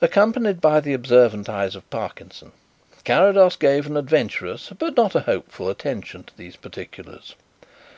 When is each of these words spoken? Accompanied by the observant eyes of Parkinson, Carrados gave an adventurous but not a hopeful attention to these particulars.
Accompanied 0.00 0.62
by 0.62 0.80
the 0.80 0.94
observant 0.94 1.46
eyes 1.46 1.76
of 1.76 1.90
Parkinson, 1.90 2.52
Carrados 3.04 3.54
gave 3.56 3.84
an 3.84 3.98
adventurous 3.98 4.70
but 4.78 4.96
not 4.96 5.14
a 5.14 5.20
hopeful 5.28 5.68
attention 5.68 6.24
to 6.24 6.34
these 6.38 6.56
particulars. 6.56 7.34